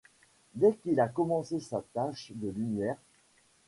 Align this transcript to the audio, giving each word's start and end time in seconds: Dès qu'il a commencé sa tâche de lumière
Dès 0.55 0.73
qu'il 0.73 0.99
a 0.99 1.07
commencé 1.07 1.59
sa 1.59 1.83
tâche 1.93 2.31
de 2.33 2.49
lumière 2.49 2.97